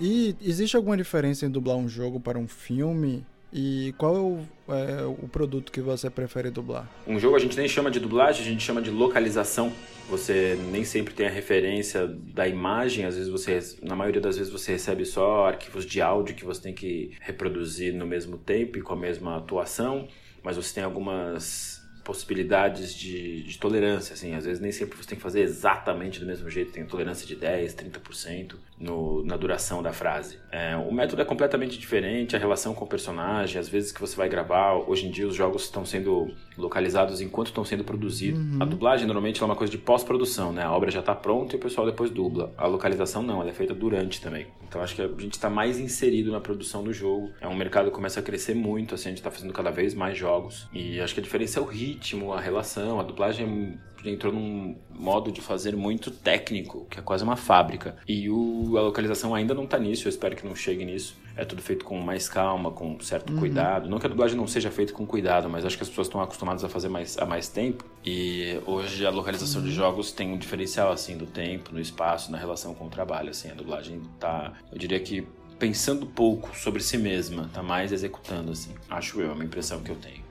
E 0.00 0.36
existe 0.40 0.76
alguma 0.76 0.96
diferença 0.96 1.44
em 1.44 1.50
dublar 1.50 1.76
um 1.76 1.88
jogo 1.88 2.20
para 2.20 2.38
um 2.38 2.46
filme? 2.46 3.24
E 3.52 3.94
qual 3.96 4.14
é 4.14 4.20
o, 4.20 4.40
é 4.74 5.04
o, 5.04 5.26
produto 5.26 5.72
que 5.72 5.80
você 5.80 6.10
prefere 6.10 6.50
dublar? 6.50 6.86
Um 7.06 7.18
jogo 7.18 7.34
a 7.34 7.38
gente 7.38 7.56
nem 7.56 7.66
chama 7.66 7.90
de 7.90 7.98
dublagem, 7.98 8.42
a 8.42 8.44
gente 8.44 8.62
chama 8.62 8.82
de 8.82 8.90
localização. 8.90 9.72
Você 10.10 10.58
nem 10.70 10.84
sempre 10.84 11.14
tem 11.14 11.26
a 11.26 11.30
referência 11.30 12.06
da 12.06 12.46
imagem, 12.46 13.06
às 13.06 13.14
vezes 13.14 13.30
você, 13.30 13.58
na 13.82 13.96
maioria 13.96 14.20
das 14.20 14.36
vezes 14.36 14.52
você 14.52 14.72
recebe 14.72 15.04
só 15.04 15.46
arquivos 15.46 15.86
de 15.86 16.00
áudio 16.00 16.34
que 16.34 16.44
você 16.44 16.60
tem 16.60 16.74
que 16.74 17.12
reproduzir 17.20 17.94
no 17.94 18.06
mesmo 18.06 18.36
tempo 18.36 18.78
e 18.78 18.82
com 18.82 18.92
a 18.92 18.96
mesma 18.96 19.36
atuação, 19.36 20.08
mas 20.42 20.56
você 20.56 20.74
tem 20.74 20.84
algumas 20.84 21.82
possibilidades 22.08 22.94
de, 22.94 23.42
de, 23.42 23.58
tolerância, 23.58 24.14
assim, 24.14 24.34
às 24.34 24.46
vezes 24.46 24.62
nem 24.62 24.72
sempre 24.72 24.96
você 24.96 25.10
tem 25.10 25.16
que 25.18 25.22
fazer 25.22 25.42
exatamente 25.42 26.18
do 26.18 26.24
mesmo 26.24 26.48
jeito, 26.48 26.72
tem 26.72 26.86
tolerância 26.86 27.26
de 27.26 27.36
10, 27.36 27.74
30% 27.74 28.54
no, 28.80 29.22
na 29.24 29.36
duração 29.36 29.82
da 29.82 29.92
frase. 29.92 30.38
É, 30.50 30.74
o 30.74 30.90
método 30.90 31.20
é 31.20 31.24
completamente 31.26 31.78
diferente, 31.78 32.34
a 32.34 32.38
relação 32.38 32.74
com 32.74 32.86
o 32.86 32.88
personagem, 32.88 33.60
às 33.60 33.68
vezes 33.68 33.92
que 33.92 34.00
você 34.00 34.16
vai 34.16 34.26
gravar, 34.26 34.72
hoje 34.74 35.06
em 35.06 35.10
dia 35.10 35.28
os 35.28 35.34
jogos 35.34 35.64
estão 35.64 35.84
sendo 35.84 36.32
localizados 36.56 37.20
enquanto 37.20 37.48
estão 37.48 37.62
sendo 37.62 37.84
produzidos. 37.84 38.40
Uhum. 38.40 38.62
A 38.62 38.64
dublagem 38.64 39.06
normalmente 39.06 39.42
é 39.42 39.44
uma 39.44 39.54
coisa 39.54 39.70
de 39.70 39.76
pós-produção, 39.76 40.50
né? 40.50 40.62
A 40.62 40.72
obra 40.72 40.90
já 40.90 41.00
está 41.00 41.14
pronta 41.14 41.56
e 41.56 41.58
o 41.58 41.60
pessoal 41.60 41.86
depois 41.86 42.10
dubla. 42.10 42.54
A 42.56 42.66
localização 42.66 43.22
não, 43.22 43.42
ela 43.42 43.50
é 43.50 43.52
feita 43.52 43.74
durante 43.74 44.18
também. 44.18 44.46
Então 44.66 44.82
acho 44.82 44.94
que 44.94 45.02
a 45.02 45.08
gente 45.08 45.34
está 45.34 45.50
mais 45.50 45.78
inserido 45.78 46.32
na 46.32 46.40
produção 46.40 46.82
do 46.82 46.92
jogo. 46.92 47.30
É 47.40 47.48
um 47.48 47.54
mercado 47.54 47.90
que 47.90 47.94
começa 47.94 48.20
a 48.20 48.22
crescer 48.22 48.54
muito, 48.54 48.94
assim, 48.94 49.08
a 49.08 49.10
gente 49.10 49.18
está 49.18 49.30
fazendo 49.30 49.52
cada 49.52 49.70
vez 49.70 49.94
mais 49.94 50.16
jogos. 50.16 50.68
E 50.72 51.00
acho 51.00 51.14
que 51.14 51.20
a 51.20 51.22
diferença 51.22 51.58
é 51.58 51.62
o 51.62 51.66
ritmo, 51.66 51.97
a 52.34 52.40
relação. 52.40 53.00
A 53.00 53.02
dublagem 53.02 53.78
entrou 54.04 54.32
num 54.32 54.76
modo 54.90 55.32
de 55.32 55.40
fazer 55.40 55.74
muito 55.74 56.10
técnico, 56.10 56.86
que 56.90 56.98
é 56.98 57.02
quase 57.02 57.24
uma 57.24 57.36
fábrica. 57.36 57.96
E 58.06 58.30
o, 58.30 58.76
a 58.76 58.82
localização 58.82 59.34
ainda 59.34 59.54
não 59.54 59.64
está 59.64 59.78
nisso, 59.78 60.06
eu 60.06 60.10
espero 60.10 60.36
que 60.36 60.46
não 60.46 60.54
chegue 60.54 60.84
nisso. 60.84 61.16
É 61.36 61.44
tudo 61.44 61.62
feito 61.62 61.84
com 61.84 61.98
mais 62.00 62.28
calma, 62.28 62.70
com 62.70 62.98
certo 63.00 63.32
uhum. 63.32 63.38
cuidado. 63.38 63.88
Não 63.88 63.98
que 63.98 64.06
a 64.06 64.08
dublagem 64.08 64.36
não 64.36 64.46
seja 64.46 64.70
feita 64.70 64.92
com 64.92 65.06
cuidado, 65.06 65.48
mas 65.48 65.64
acho 65.64 65.76
que 65.76 65.82
as 65.82 65.88
pessoas 65.88 66.08
estão 66.08 66.20
acostumadas 66.20 66.64
a 66.64 66.68
fazer 66.68 66.88
mais, 66.88 67.16
há 67.18 67.24
mais 67.24 67.48
tempo. 67.48 67.84
E 68.04 68.60
hoje 68.66 69.06
a 69.06 69.10
localização 69.10 69.60
uhum. 69.60 69.66
de 69.68 69.72
jogos 69.72 70.12
tem 70.12 70.32
um 70.32 70.38
diferencial, 70.38 70.90
assim, 70.90 71.16
do 71.16 71.26
tempo, 71.26 71.72
no 71.72 71.80
espaço, 71.80 72.30
na 72.30 72.38
relação 72.38 72.74
com 72.74 72.86
o 72.86 72.90
trabalho, 72.90 73.30
assim. 73.30 73.50
A 73.50 73.54
dublagem 73.54 74.02
tá, 74.18 74.52
eu 74.72 74.78
diria 74.78 75.00
que 75.00 75.26
pensando 75.58 76.06
pouco 76.06 76.56
sobre 76.56 76.80
si 76.80 76.96
mesma, 76.96 77.50
tá 77.52 77.62
mais 77.62 77.92
executando, 77.92 78.52
assim. 78.52 78.74
Acho 78.88 79.20
eu, 79.20 79.30
é 79.30 79.34
uma 79.34 79.44
impressão 79.44 79.80
que 79.82 79.90
eu 79.90 79.96
tenho. 79.96 80.27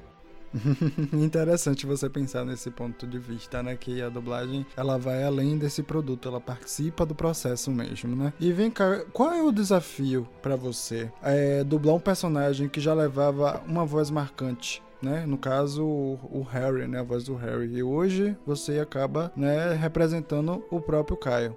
Interessante 1.13 1.85
você 1.85 2.09
pensar 2.09 2.45
nesse 2.45 2.71
ponto 2.71 3.05
de 3.05 3.17
vista, 3.17 3.61
né? 3.61 3.75
Que 3.75 4.01
a 4.01 4.09
dublagem 4.09 4.65
ela 4.75 4.97
vai 4.97 5.23
além 5.23 5.57
desse 5.57 5.83
produto, 5.83 6.27
ela 6.27 6.41
participa 6.41 7.05
do 7.05 7.15
processo 7.15 7.71
mesmo, 7.71 8.15
né? 8.15 8.33
E 8.39 8.51
vem 8.51 8.71
cá, 8.71 9.03
qual 9.13 9.31
é 9.33 9.43
o 9.43 9.51
desafio 9.51 10.27
para 10.41 10.55
você? 10.55 11.11
É 11.21 11.63
dublar 11.63 11.95
um 11.95 11.99
personagem 11.99 12.69
que 12.69 12.79
já 12.79 12.93
levava 12.93 13.61
uma 13.67 13.85
voz 13.85 14.09
marcante 14.09 14.81
né? 15.01 15.25
No 15.25 15.37
caso, 15.37 15.83
o 15.85 16.45
Harry, 16.49 16.87
né? 16.87 16.99
A 16.99 17.03
voz 17.03 17.23
do 17.23 17.35
Harry. 17.35 17.75
E 17.75 17.83
hoje 17.83 18.35
você 18.45 18.79
acaba, 18.79 19.31
né, 19.35 19.73
representando 19.73 20.63
o 20.71 20.81
próprio 20.81 21.17
Caio. 21.17 21.55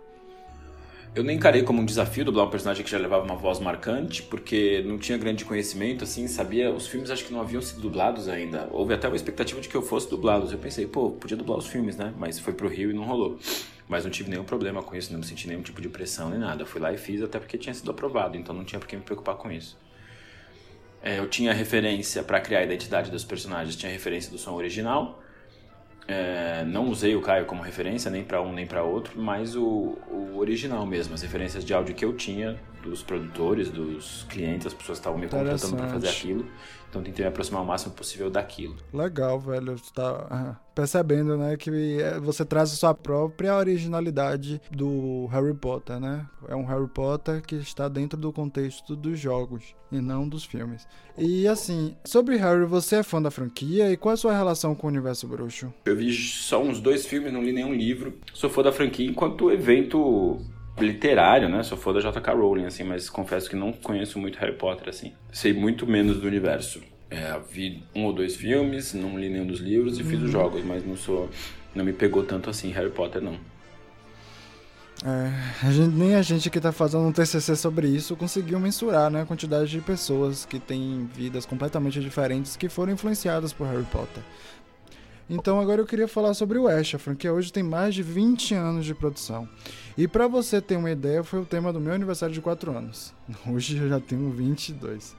Eu 1.13 1.25
nem 1.25 1.37
encarei 1.37 1.65
como 1.65 1.83
um 1.83 1.85
desafio 1.85 2.25
dublar 2.25 2.47
um 2.47 2.51
personagem 2.51 2.85
que 2.85 2.91
já 2.91 2.97
levava 2.97 3.25
uma 3.25 3.35
voz 3.35 3.59
marcante, 3.59 4.23
porque 4.23 4.81
não 4.87 4.97
tinha 4.97 5.19
grande 5.19 5.45
conhecimento, 5.45 6.05
assim, 6.05 6.29
sabia. 6.29 6.71
Os 6.71 6.87
filmes 6.87 7.11
acho 7.11 7.25
que 7.25 7.33
não 7.33 7.41
haviam 7.41 7.61
sido 7.61 7.81
dublados 7.81 8.29
ainda. 8.29 8.69
Houve 8.71 8.95
até 8.95 9.09
uma 9.09 9.17
expectativa 9.17 9.61
de 9.61 9.69
que 9.69 9.75
eu 9.75 9.83
fosse 9.83 10.09
dublá-los. 10.09 10.53
Eu 10.53 10.59
pensei, 10.59 10.87
pô, 10.87 11.11
podia 11.11 11.37
dublar 11.37 11.59
os 11.59 11.67
filmes, 11.67 11.97
né? 11.97 12.15
Mas 12.17 12.39
foi 12.39 12.53
pro 12.53 12.69
Rio 12.69 12.91
e 12.91 12.95
não 12.95 13.03
rolou. 13.03 13.41
Mas 13.89 14.05
não 14.05 14.11
tive 14.11 14.31
nenhum 14.31 14.45
problema 14.45 14.85
com 14.85 14.95
isso, 14.95 15.13
não 15.13 15.19
me 15.19 15.27
senti 15.27 15.49
nenhum 15.49 15.63
tipo 15.63 15.81
de 15.81 15.89
pressão 15.89 16.31
nem 16.31 16.39
nada. 16.39 16.65
Fui 16.65 16.81
lá 16.81 16.93
e 16.93 16.97
fiz 16.97 17.21
até 17.23 17.41
porque 17.41 17.59
tinha 17.59 17.75
sido 17.75 17.91
aprovado, 17.91 18.37
então 18.37 18.55
não 18.55 18.65
tinha 18.65 18.79
por 18.79 18.87
que 18.87 18.95
me 18.95 19.03
preocupar 19.03 19.35
com 19.35 19.51
isso. 19.51 19.77
É, 21.03 21.19
eu 21.19 21.29
tinha 21.29 21.53
referência 21.53 22.23
para 22.23 22.41
criar 22.41 22.61
a 22.61 22.63
identidade 22.63 23.11
dos 23.11 23.25
personagens, 23.25 23.75
tinha 23.75 23.91
referência 23.91 24.31
do 24.31 24.39
som 24.39 24.53
original. 24.53 25.21
É, 26.13 26.65
não 26.65 26.89
usei 26.89 27.15
o 27.15 27.21
Caio 27.21 27.47
como 27.47 27.63
referência, 27.63 28.11
nem 28.11 28.25
para 28.25 28.43
um 28.43 28.53
nem 28.53 28.67
para 28.67 28.83
outro, 28.83 29.13
mas 29.17 29.55
o, 29.55 29.97
o 30.11 30.39
original 30.39 30.85
mesmo, 30.85 31.15
as 31.15 31.23
referências 31.23 31.65
de 31.65 31.73
áudio 31.73 31.95
que 31.95 32.05
eu 32.05 32.13
tinha 32.17 32.59
dos 32.83 33.03
produtores, 33.03 33.71
dos 33.71 34.27
clientes, 34.29 34.67
as 34.67 34.75
pessoas 34.75 34.99
estavam 34.99 35.19
me 35.19 35.29
contratando 35.29 35.77
para 35.77 35.89
fazer 35.89 36.09
aquilo. 36.09 36.47
Então 36.91 37.03
tentei 37.03 37.25
me 37.25 37.29
aproximar 37.29 37.63
o 37.63 37.65
máximo 37.65 37.95
possível 37.95 38.29
daquilo. 38.29 38.75
Legal, 38.93 39.39
velho. 39.39 39.79
Você 39.79 39.93
tá 39.95 40.61
percebendo, 40.75 41.37
né, 41.37 41.57
que 41.57 42.01
é, 42.01 42.19
você 42.19 42.45
traz 42.45 42.73
a 42.73 42.75
sua 42.75 42.93
própria 42.93 43.55
originalidade 43.55 44.61
do 44.73 45.27
Harry 45.27 45.55
Potter, 45.55 46.01
né? 46.01 46.27
É 46.49 46.57
um 46.57 46.65
Harry 46.65 46.89
Potter 46.89 47.43
que 47.43 47.55
está 47.55 47.89
dentro 47.89 48.19
do 48.19 48.33
contexto 48.33 48.97
dos 48.97 49.21
jogos 49.21 49.75
e 49.93 50.01
não 50.01 50.29
dos 50.29 50.45
filmes. 50.45 50.87
E 51.17 51.47
assim, 51.47 51.95
sobre 52.05 52.37
Harry, 52.37 52.65
você 52.65 52.97
é 52.97 53.03
fã 53.05 53.23
da 53.23 53.31
franquia 53.31 53.93
e 53.93 53.97
qual 53.97 54.13
é 54.13 54.15
a 54.15 54.17
sua 54.17 54.37
relação 54.37 54.75
com 54.75 54.89
o 54.89 54.91
universo 54.91 55.29
bruxo? 55.29 55.73
Eu 55.85 55.95
vi 55.95 56.13
só 56.13 56.61
uns 56.61 56.81
dois 56.81 57.07
filmes, 57.07 57.33
não 57.33 57.43
li 57.43 57.53
nenhum 57.53 57.73
livro. 57.73 58.19
Sou 58.35 58.51
fã 58.51 58.63
da 58.63 58.73
franquia 58.73 59.09
enquanto 59.09 59.51
evento 59.53 60.41
literário, 60.83 61.49
né? 61.49 61.63
Sou 61.63 61.77
fã 61.77 61.93
da 61.93 62.01
J.K. 62.01 62.33
Rowling, 62.33 62.65
assim, 62.65 62.85
mas 62.85 63.09
confesso 63.09 63.49
que 63.49 63.57
não 63.57 63.73
conheço 63.73 64.19
muito 64.19 64.39
Harry 64.39 64.57
Potter, 64.57 64.89
assim. 64.89 65.13
Sei 65.33 65.53
muito 65.53 65.87
menos 65.87 66.21
do 66.21 66.27
universo. 66.27 66.81
É, 67.11 67.39
vi 67.51 67.83
um 67.95 68.05
ou 68.05 68.13
dois 68.13 68.37
filmes, 68.37 68.95
não 68.95 69.19
li 69.19 69.29
nenhum 69.29 69.47
dos 69.47 69.61
livros 69.61 69.99
e 69.99 70.05
fiz 70.05 70.19
os 70.19 70.27
uhum. 70.27 70.29
jogos, 70.29 70.65
mas 70.65 70.87
não 70.87 70.97
sou... 70.97 71.29
Não 71.75 71.85
me 71.85 71.93
pegou 71.93 72.25
tanto 72.25 72.51
assim 72.51 72.71
Harry 72.71 72.91
Potter, 72.91 73.23
não. 73.23 73.37
É, 75.05 75.67
a 75.67 75.71
gente, 75.71 75.95
nem 75.95 76.15
a 76.15 76.21
gente 76.21 76.51
que 76.51 76.59
está 76.59 76.73
fazendo 76.73 77.05
um 77.05 77.13
TCC 77.13 77.57
sobre 77.57 77.89
isso 77.89 78.15
conseguiu 78.15 78.61
mensurar 78.61 79.11
né, 79.11 79.23
a 79.23 79.27
quantidade 79.27 79.71
de 79.71 79.81
pessoas 79.81 80.45
que 80.45 80.59
têm 80.59 81.09
vidas 81.15 81.47
completamente 81.47 82.01
diferentes 82.01 82.55
que 82.55 82.69
foram 82.69 82.93
influenciadas 82.93 83.53
por 83.53 83.67
Harry 83.67 83.85
Potter. 83.85 84.23
Então 85.31 85.61
agora 85.61 85.81
eu 85.81 85.87
queria 85.87 86.09
falar 86.09 86.35
sobre 86.35 86.59
o 86.59 86.67
Ash, 86.67 86.97
a 86.97 86.99
franquia 86.99 87.33
hoje 87.33 87.53
tem 87.53 87.63
mais 87.63 87.95
de 87.95 88.03
20 88.03 88.53
anos 88.53 88.85
de 88.85 88.93
produção. 88.93 89.49
E 89.97 90.09
para 90.09 90.27
você 90.27 90.61
ter 90.61 90.75
uma 90.75 90.91
ideia, 90.91 91.23
foi 91.23 91.39
o 91.39 91.45
tema 91.45 91.73
do 91.73 91.79
meu 91.79 91.93
aniversário 91.93 92.35
de 92.35 92.41
4 92.41 92.77
anos. 92.77 93.15
Hoje 93.49 93.77
eu 93.77 93.89
já 93.89 94.01
tenho 94.01 94.29
22. 94.31 95.15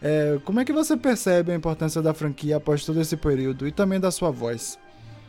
É, 0.00 0.38
como 0.44 0.60
é 0.60 0.64
que 0.64 0.72
você 0.72 0.96
percebe 0.96 1.50
a 1.50 1.54
importância 1.54 2.00
da 2.00 2.14
franquia 2.14 2.58
após 2.58 2.84
todo 2.84 3.00
esse 3.00 3.16
período 3.16 3.66
e 3.66 3.72
também 3.72 3.98
da 3.98 4.12
sua 4.12 4.30
voz? 4.30 4.78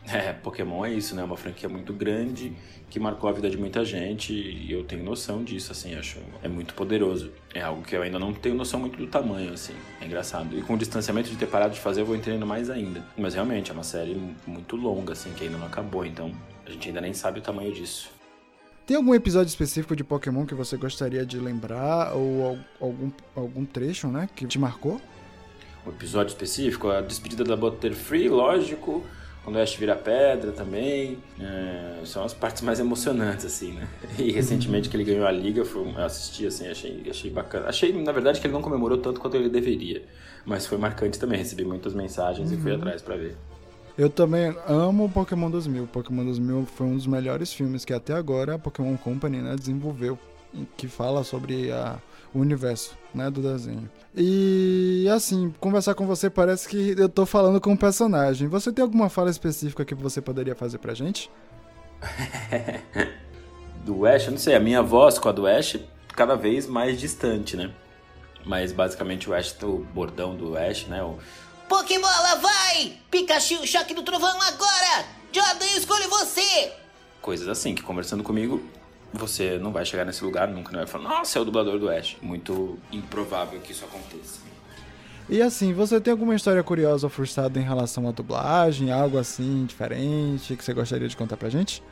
É, 0.10 0.32
Pokémon 0.32 0.86
é 0.86 0.94
isso, 0.94 1.14
né? 1.16 1.24
Uma 1.24 1.36
franquia 1.36 1.68
muito 1.68 1.92
grande 1.92 2.56
que 2.90 2.98
marcou 3.00 3.30
a 3.30 3.34
vida 3.34 3.50
de 3.50 3.58
muita 3.58 3.84
gente 3.84 4.34
e 4.34 4.72
eu 4.72 4.84
tenho 4.86 5.04
noção 5.04 5.44
disso, 5.44 5.74
assim, 5.74 5.96
acho 5.96 6.20
é 6.42 6.48
muito 6.48 6.74
poderoso. 6.74 7.32
É 7.54 7.62
algo 7.62 7.82
que 7.82 7.96
eu 7.96 8.02
ainda 8.02 8.18
não 8.18 8.34
tenho 8.34 8.56
noção 8.56 8.80
muito 8.80 8.98
do 8.98 9.08
tamanho, 9.08 9.52
assim, 9.52 9.74
é 10.00 10.06
engraçado. 10.06 10.58
E 10.58 10.62
com 10.62 10.76
o 10.76 10.78
distanciamento 10.78 11.30
de 11.30 11.36
ter 11.36 11.48
parado 11.48 11.74
de 11.74 11.80
fazer, 11.82 12.02
eu 12.02 12.06
vou 12.06 12.16
entendendo 12.16 12.46
mais 12.46 12.70
ainda. 12.70 13.04
Mas 13.18 13.34
realmente 13.34 13.70
é 13.70 13.74
uma 13.74 13.84
série 13.84 14.16
muito 14.46 14.78
longa, 14.78 15.12
assim, 15.12 15.34
que 15.34 15.44
ainda 15.44 15.58
não 15.58 15.68
acabou, 15.68 16.06
então 16.06 16.32
a 16.66 16.72
gente 16.72 16.88
ainda 16.88 17.02
nem 17.02 17.14
sabe 17.14 17.40
o 17.40 17.42
tamanho 17.42 17.74
disso. 17.74 18.10
Tem 18.86 18.96
algum 18.96 19.14
episódio 19.14 19.50
específico 19.50 19.94
de 19.94 20.06
Pokémon 20.06 20.46
que 20.46 20.56
você 20.56 20.78
gostaria 20.78 21.26
de 21.26 21.38
lembrar 21.38 22.14
ou 22.14 22.58
algum, 22.80 23.12
algum 23.36 23.66
trecho, 23.66 24.08
né, 24.08 24.30
que 24.34 24.48
te 24.48 24.58
marcou? 24.58 25.02
Um 25.86 25.90
episódio 25.90 26.32
específico, 26.32 26.90
a 26.90 27.02
despedida 27.02 27.44
da 27.44 27.58
Butterfree, 27.58 28.30
lógico, 28.30 29.06
quando 29.48 29.56
o 29.56 29.62
Ash 29.62 29.76
vira 29.76 29.96
pedra 29.96 30.52
também. 30.52 31.20
É, 31.40 32.02
são 32.04 32.26
as 32.26 32.34
partes 32.34 32.62
mais 32.62 32.82
emocionantes, 32.82 33.46
assim, 33.46 33.72
né? 33.72 33.88
E 34.20 34.30
recentemente 34.30 34.90
que 34.90 34.98
ele 34.98 35.06
ganhou 35.06 35.26
a 35.26 35.32
liga, 35.32 35.62
eu 35.62 36.04
assisti, 36.04 36.46
assim, 36.46 36.68
achei, 36.68 37.06
achei 37.10 37.32
bacana. 37.32 37.70
Achei, 37.70 37.94
na 37.94 38.12
verdade, 38.12 38.42
que 38.42 38.48
ele 38.48 38.54
não 38.54 38.62
comemorou 38.62 38.98
tanto 38.98 39.22
quanto 39.22 39.38
ele 39.38 39.48
deveria. 39.48 40.04
Mas 40.46 40.66
foi 40.66 40.78
marcante 40.78 41.18
também, 41.18 41.40
recebi 41.40 41.64
muitas 41.64 41.94
mensagens 41.94 42.52
uhum. 42.52 42.58
e 42.58 42.62
fui 42.62 42.72
uhum. 42.72 42.78
atrás 42.78 43.02
para 43.02 43.16
ver. 43.16 43.38
Eu 43.98 44.10
também 44.10 44.54
amo 44.68 45.08
Pokémon 45.08 45.50
2000. 45.50 45.88
Pokémon 45.88 46.26
2000 46.26 46.66
foi 46.66 46.86
um 46.86 46.98
dos 46.98 47.08
melhores 47.08 47.54
filmes 47.54 47.86
que 47.86 47.94
até 47.94 48.12
agora 48.16 48.56
a 48.56 48.60
Pokémon 48.60 48.98
Company 48.98 49.38
né, 49.38 49.56
desenvolveu, 49.56 50.20
que 50.76 50.88
fala 50.88 51.24
sobre 51.24 51.72
a, 51.72 51.98
o 52.34 52.40
universo 52.40 52.98
né, 53.14 53.30
do 53.30 53.42
desenho. 53.42 53.90
E 54.16 55.08
assim, 55.14 55.54
conversar 55.60 55.96
com 55.96 56.06
você 56.06 56.30
parece 56.30 56.68
que 56.68 56.96
eu 56.98 57.10
tô 57.10 57.26
falando 57.26 57.60
com 57.60 57.72
um 57.72 57.78
personagem. 57.78 58.48
Você 58.48 58.72
tem 58.72 58.84
alguma 58.84 59.10
fala 59.10 59.30
específica 59.30 59.86
que 59.86 59.96
você 59.96 60.22
poderia 60.22 60.56
fazer 60.56 60.78
pra 60.78 60.94
gente? 60.94 61.30
do 63.84 64.06
Ash, 64.06 64.26
eu 64.26 64.32
não 64.32 64.38
sei, 64.38 64.56
a 64.56 64.60
minha 64.60 64.82
voz 64.82 65.18
com 65.18 65.30
a 65.30 65.32
do 65.32 65.48
Ash 65.48 65.78
cada 66.16 66.36
vez 66.36 66.68
mais 66.68 67.00
distante, 67.00 67.56
né? 67.56 67.72
Mas 68.46 68.72
basicamente 68.72 69.30
o 69.30 69.34
Ash, 69.34 69.56
o 69.64 69.86
bordão 69.94 70.36
do 70.36 70.58
Ash, 70.58 70.86
né? 70.88 71.02
O... 71.04 71.18
Pokébola, 71.68 72.36
vai! 72.42 72.98
Pikachu, 73.12 73.66
choque 73.68 73.94
do 73.94 74.04
trovão 74.04 74.42
agora! 74.42 75.06
Jordan, 75.32 75.66
eu 75.66 75.78
escolho 75.78 76.10
você! 76.10 76.72
Coisas 77.22 77.48
assim, 77.48 77.76
que 77.76 77.82
conversando 77.82 78.24
comigo, 78.24 78.62
você 79.14 79.58
não 79.58 79.72
vai 79.72 79.86
chegar 79.86 80.06
nesse 80.06 80.24
lugar 80.24 80.48
nunca, 80.48 80.72
não 80.72 80.80
vai 80.80 80.88
falar, 80.88 81.10
nossa, 81.10 81.40
é 81.40 81.42
o 81.42 81.46
dublador 81.46 81.80
do 81.80 81.90
Ash. 81.90 82.18
Muito 82.22 82.78
improvável 82.92 83.60
que 83.60 83.72
isso 83.72 83.86
aconteça. 83.86 84.40
E 85.30 85.42
assim, 85.42 85.74
você 85.74 86.00
tem 86.00 86.12
alguma 86.12 86.36
história 86.36 86.64
curiosa 86.64 87.06
ou 87.06 87.10
frustrada 87.10 87.60
em 87.60 87.64
relação 87.64 88.08
à 88.08 88.12
dublagem? 88.12 88.92
Algo 88.92 89.18
assim, 89.18 89.66
diferente, 89.66 90.56
que 90.56 90.64
você 90.64 90.74
gostaria 90.74 91.08
de 91.08 91.18
contar 91.18 91.36
pra 91.36 91.50
gente? 91.50 91.84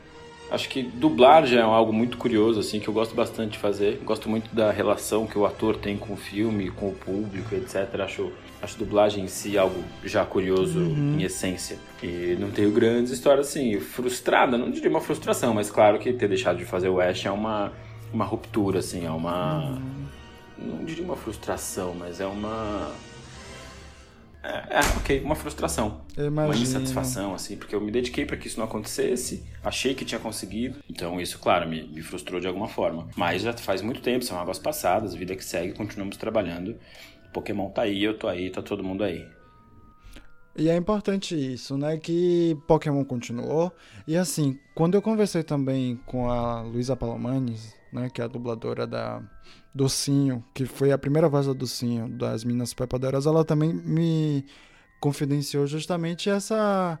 Acho 0.50 0.68
que 0.68 0.82
dublar 0.82 1.44
já 1.44 1.60
é 1.60 1.62
algo 1.62 1.92
muito 1.92 2.16
curioso, 2.16 2.60
assim, 2.60 2.78
que 2.78 2.88
eu 2.88 2.94
gosto 2.94 3.14
bastante 3.14 3.52
de 3.52 3.58
fazer. 3.58 4.00
Gosto 4.04 4.28
muito 4.28 4.54
da 4.54 4.70
relação 4.70 5.26
que 5.26 5.36
o 5.36 5.44
ator 5.44 5.76
tem 5.76 5.96
com 5.96 6.14
o 6.14 6.16
filme, 6.16 6.70
com 6.70 6.88
o 6.88 6.92
público, 6.92 7.54
etc. 7.54 8.00
Acho, 8.00 8.30
acho 8.62 8.78
dublagem 8.78 9.24
em 9.24 9.28
si 9.28 9.58
algo 9.58 9.82
já 10.04 10.24
curioso 10.24 10.78
uhum. 10.78 11.16
em 11.18 11.24
essência. 11.24 11.78
E 12.00 12.36
não 12.38 12.50
tenho 12.50 12.70
grandes 12.70 13.12
histórias, 13.12 13.48
assim, 13.48 13.80
frustrada, 13.80 14.56
não 14.56 14.70
diria 14.70 14.88
uma 14.88 15.00
frustração, 15.00 15.52
mas 15.52 15.68
claro 15.68 15.98
que 15.98 16.12
ter 16.12 16.28
deixado 16.28 16.58
de 16.58 16.64
fazer 16.64 16.88
o 16.88 17.00
Ash 17.00 17.26
é 17.26 17.30
uma, 17.30 17.72
uma 18.12 18.24
ruptura, 18.24 18.78
assim, 18.78 19.04
é 19.04 19.10
uma... 19.10 19.70
Uhum. 19.70 20.06
Não 20.58 20.84
diria 20.84 21.04
uma 21.04 21.16
frustração, 21.16 21.94
mas 21.98 22.20
é 22.20 22.26
uma 22.26 22.90
é, 24.46 24.76
é, 24.76 24.80
ok, 24.96 25.20
uma 25.20 25.34
frustração. 25.34 26.02
Uma 26.16 26.54
insatisfação, 26.54 27.34
assim, 27.34 27.56
porque 27.56 27.74
eu 27.74 27.80
me 27.80 27.90
dediquei 27.90 28.24
para 28.24 28.36
que 28.36 28.46
isso 28.46 28.58
não 28.58 28.66
acontecesse, 28.66 29.44
achei 29.62 29.94
que 29.94 30.04
tinha 30.04 30.20
conseguido, 30.20 30.78
então 30.88 31.20
isso, 31.20 31.38
claro, 31.38 31.68
me, 31.68 31.82
me 31.82 32.02
frustrou 32.02 32.40
de 32.40 32.46
alguma 32.46 32.68
forma. 32.68 33.08
Mas 33.16 33.42
já 33.42 33.52
faz 33.52 33.82
muito 33.82 34.00
tempo, 34.00 34.24
são 34.24 34.38
águas 34.38 34.58
passadas, 34.58 35.14
vida 35.14 35.34
que 35.34 35.44
segue, 35.44 35.72
continuamos 35.72 36.16
trabalhando. 36.16 36.76
Pokémon 37.32 37.70
tá 37.70 37.82
aí, 37.82 38.02
eu 38.02 38.16
tô 38.16 38.28
aí, 38.28 38.48
tá 38.48 38.62
todo 38.62 38.82
mundo 38.84 39.04
aí. 39.04 39.26
E 40.58 40.70
é 40.70 40.76
importante 40.76 41.34
isso, 41.34 41.76
né? 41.76 41.98
Que 41.98 42.56
Pokémon 42.66 43.04
continuou. 43.04 43.70
E 44.06 44.16
assim, 44.16 44.58
quando 44.74 44.94
eu 44.94 45.02
conversei 45.02 45.42
também 45.42 46.00
com 46.06 46.30
a 46.30 46.62
Luísa 46.62 46.96
Palomanes, 46.96 47.74
né? 47.96 48.10
Que 48.10 48.20
é 48.20 48.24
a 48.24 48.28
dubladora 48.28 48.86
da 48.86 49.22
Docinho, 49.74 50.44
que 50.54 50.64
foi 50.64 50.92
a 50.92 50.98
primeira 50.98 51.28
voz 51.28 51.46
da 51.46 51.52
Docinho, 51.52 52.08
das 52.08 52.44
Minas 52.44 52.72
Pepaderas, 52.72 53.26
ela 53.26 53.44
também 53.44 53.72
me 53.72 54.44
confidenciou 55.00 55.66
justamente 55.66 56.30
essa 56.30 56.98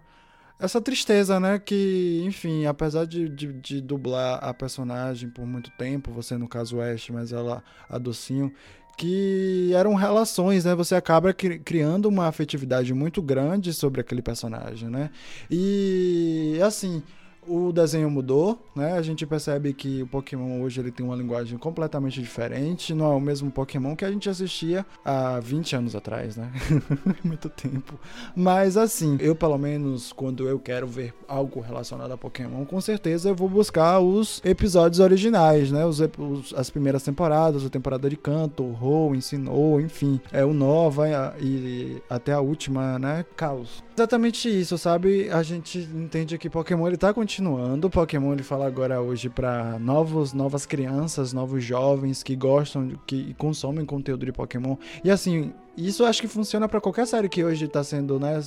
essa 0.58 0.80
tristeza, 0.80 1.38
né? 1.38 1.58
Que, 1.58 2.22
enfim, 2.24 2.64
apesar 2.64 3.06
de, 3.06 3.28
de, 3.28 3.52
de, 3.52 3.80
dublar 3.80 4.42
a 4.42 4.54
personagem 4.54 5.28
por 5.28 5.46
muito 5.46 5.70
tempo, 5.72 6.10
você 6.10 6.38
no 6.38 6.48
caso 6.48 6.80
Ash, 6.80 7.10
mas 7.10 7.30
ela, 7.30 7.62
a 7.88 7.98
Docinho, 7.98 8.50
que 8.96 9.70
eram 9.74 9.94
relações, 9.94 10.64
né? 10.64 10.74
Você 10.74 10.94
acaba 10.94 11.32
criando 11.34 12.06
uma 12.06 12.26
afetividade 12.26 12.94
muito 12.94 13.20
grande 13.20 13.72
sobre 13.74 14.00
aquele 14.00 14.22
personagem, 14.22 14.88
né? 14.88 15.10
E, 15.50 16.58
assim, 16.64 17.02
o 17.48 17.72
desenho 17.72 18.10
mudou, 18.10 18.58
né? 18.74 18.92
A 18.92 19.02
gente 19.02 19.26
percebe 19.26 19.72
que 19.72 20.02
o 20.02 20.06
Pokémon 20.06 20.60
hoje 20.62 20.80
ele 20.80 20.90
tem 20.90 21.04
uma 21.04 21.16
linguagem 21.16 21.58
completamente 21.58 22.20
diferente, 22.20 22.94
não 22.94 23.12
é 23.12 23.14
o 23.14 23.20
mesmo 23.20 23.50
Pokémon 23.50 23.94
que 23.94 24.04
a 24.04 24.10
gente 24.10 24.28
assistia 24.28 24.84
há 25.04 25.38
20 25.40 25.76
anos 25.76 25.96
atrás, 25.96 26.36
né? 26.36 26.50
Muito 27.22 27.48
tempo. 27.48 27.98
Mas 28.34 28.76
assim, 28.76 29.16
eu 29.20 29.34
pelo 29.34 29.58
menos 29.58 30.12
quando 30.12 30.48
eu 30.48 30.58
quero 30.58 30.86
ver 30.86 31.14
algo 31.28 31.60
relacionado 31.60 32.12
a 32.12 32.16
Pokémon, 32.16 32.64
com 32.64 32.80
certeza 32.80 33.28
eu 33.28 33.34
vou 33.34 33.48
buscar 33.48 34.00
os 34.00 34.40
episódios 34.44 35.00
originais, 35.00 35.70
né? 35.70 35.84
Os, 35.84 36.00
os 36.00 36.54
as 36.54 36.70
primeiras 36.70 37.02
temporadas, 37.02 37.64
a 37.64 37.70
temporada 37.70 38.08
de 38.08 38.16
Canto, 38.16 38.64
Ho, 38.64 39.14
Ensinou, 39.14 39.80
enfim, 39.80 40.20
é 40.32 40.44
o 40.44 40.52
Nova 40.52 41.06
e 41.40 42.02
até 42.08 42.32
a 42.32 42.40
última, 42.40 42.98
né? 42.98 43.24
Caos. 43.36 43.85
Exatamente 43.96 44.46
isso, 44.50 44.76
sabe? 44.76 45.30
A 45.30 45.42
gente 45.42 45.78
entende 45.78 46.36
que 46.36 46.50
Pokémon 46.50 46.86
ele 46.86 46.98
tá 46.98 47.14
continuando. 47.14 47.88
Pokémon 47.88 48.34
ele 48.34 48.42
fala 48.42 48.66
agora 48.66 49.00
hoje 49.00 49.30
para 49.30 49.78
novos, 49.78 50.34
novas 50.34 50.66
crianças, 50.66 51.32
novos 51.32 51.64
jovens 51.64 52.22
que 52.22 52.36
gostam, 52.36 52.90
que 53.06 53.32
consomem 53.38 53.86
conteúdo 53.86 54.26
de 54.26 54.32
Pokémon. 54.32 54.76
E 55.02 55.10
assim, 55.10 55.50
isso 55.74 56.04
acho 56.04 56.20
que 56.20 56.28
funciona 56.28 56.68
para 56.68 56.78
qualquer 56.78 57.06
série 57.06 57.26
que 57.26 57.42
hoje 57.42 57.66
tá 57.68 57.82
sendo, 57.82 58.20
né, 58.20 58.38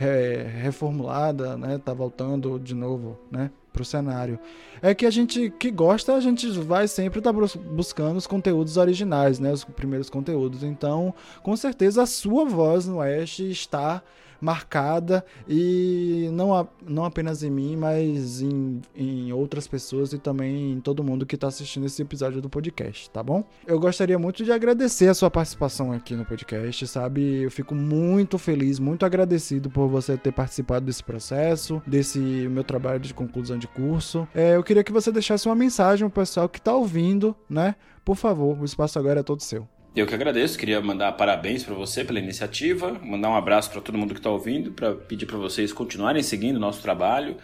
é, 0.00 0.46
reformulada, 0.62 1.54
né, 1.58 1.76
tá 1.76 1.92
voltando 1.92 2.58
de 2.58 2.74
novo, 2.74 3.18
né? 3.30 3.50
pro 3.74 3.84
cenário. 3.84 4.38
É 4.80 4.94
que 4.94 5.04
a 5.04 5.10
gente 5.10 5.50
que 5.58 5.68
gosta, 5.70 6.14
a 6.14 6.20
gente 6.20 6.48
vai 6.60 6.86
sempre 6.86 7.18
estar 7.18 7.32
tá 7.32 7.38
buscando 7.72 8.16
os 8.16 8.26
conteúdos 8.26 8.76
originais, 8.76 9.40
né? 9.40 9.52
Os 9.52 9.64
primeiros 9.64 10.08
conteúdos. 10.08 10.62
Então, 10.62 11.12
com 11.42 11.56
certeza 11.56 12.04
a 12.04 12.06
sua 12.06 12.44
voz 12.44 12.86
no 12.86 12.98
Oeste 12.98 13.50
está 13.50 14.00
marcada 14.44 15.24
e 15.48 16.28
não, 16.32 16.54
a, 16.54 16.66
não 16.86 17.04
apenas 17.04 17.42
em 17.42 17.50
mim, 17.50 17.76
mas 17.76 18.42
em, 18.42 18.82
em 18.94 19.32
outras 19.32 19.66
pessoas 19.66 20.12
e 20.12 20.18
também 20.18 20.72
em 20.72 20.80
todo 20.80 21.02
mundo 21.02 21.24
que 21.24 21.34
está 21.34 21.48
assistindo 21.48 21.86
esse 21.86 22.02
episódio 22.02 22.42
do 22.42 22.50
podcast, 22.50 23.08
tá 23.10 23.22
bom? 23.22 23.42
Eu 23.66 23.80
gostaria 23.80 24.18
muito 24.18 24.44
de 24.44 24.52
agradecer 24.52 25.08
a 25.08 25.14
sua 25.14 25.30
participação 25.30 25.92
aqui 25.92 26.14
no 26.14 26.26
podcast, 26.26 26.86
sabe? 26.86 27.42
Eu 27.42 27.50
fico 27.50 27.74
muito 27.74 28.36
feliz, 28.36 28.78
muito 28.78 29.06
agradecido 29.06 29.70
por 29.70 29.88
você 29.88 30.16
ter 30.16 30.32
participado 30.32 30.84
desse 30.84 31.02
processo, 31.02 31.82
desse 31.86 32.18
meu 32.18 32.62
trabalho 32.62 33.00
de 33.00 33.14
conclusão 33.14 33.56
de 33.56 33.66
curso. 33.66 34.28
É, 34.34 34.56
eu 34.56 34.62
queria 34.62 34.84
que 34.84 34.92
você 34.92 35.10
deixasse 35.10 35.48
uma 35.48 35.54
mensagem 35.54 36.06
pro 36.08 36.20
pessoal 36.20 36.48
que 36.48 36.58
está 36.58 36.74
ouvindo, 36.74 37.34
né? 37.48 37.76
Por 38.04 38.16
favor, 38.16 38.60
o 38.60 38.64
espaço 38.64 38.98
agora 38.98 39.20
é 39.20 39.22
todo 39.22 39.42
seu. 39.42 39.66
Eu 39.94 40.06
que 40.06 40.14
agradeço, 40.14 40.58
queria 40.58 40.80
mandar 40.80 41.12
parabéns 41.12 41.62
para 41.62 41.74
você 41.74 42.04
pela 42.04 42.18
iniciativa, 42.18 42.98
mandar 43.00 43.30
um 43.30 43.36
abraço 43.36 43.70
para 43.70 43.80
todo 43.80 43.96
mundo 43.96 44.12
que 44.12 44.18
está 44.18 44.28
ouvindo, 44.28 44.72
para 44.72 44.92
pedir 44.92 45.24
para 45.24 45.38
vocês 45.38 45.72
continuarem 45.72 46.20
seguindo 46.20 46.56
o 46.56 46.60
nosso 46.60 46.82
trabalho. 46.82 47.36